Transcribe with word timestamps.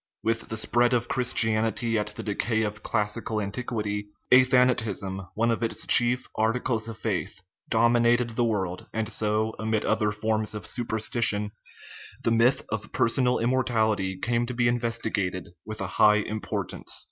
With 0.23 0.49
the 0.49 0.57
spread 0.57 0.95
of 0.95 1.07
Christianity 1.07 1.95
at 1.95 2.07
the 2.15 2.23
decay 2.23 2.63
of 2.63 2.81
classical 2.81 3.39
antiquity, 3.39 4.07
athanatism, 4.31 5.19
one 5.35 5.51
of 5.51 5.61
its 5.61 5.85
chief 5.85 6.27
ar 6.35 6.53
ticles 6.53 6.89
of 6.89 6.97
faith, 6.97 7.43
dominated 7.69 8.31
the 8.31 8.43
world, 8.43 8.87
and 8.93 9.07
so, 9.07 9.53
amid 9.59 9.85
other 9.85 10.11
forms 10.11 10.55
of 10.55 10.65
superstition, 10.65 11.51
the 12.23 12.31
myth 12.31 12.65
of 12.71 12.91
personal 12.91 13.37
immortal 13.37 13.93
ity 13.93 14.17
came 14.17 14.47
to 14.47 14.55
be 14.55 14.67
invested 14.67 15.49
with 15.65 15.79
a 15.81 15.85
high 16.01 16.15
importance. 16.15 16.99